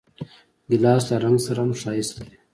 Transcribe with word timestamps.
ګیلاس 0.69 1.03
له 1.09 1.15
رنګ 1.23 1.37
سره 1.45 1.59
هم 1.63 1.71
ښایست 1.81 2.13
لري. 2.19 2.37